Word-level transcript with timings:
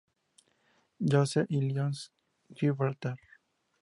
Joseph's 0.99 1.51
y 1.51 1.59
Lions 1.61 2.09
Gibraltar. 2.55 3.19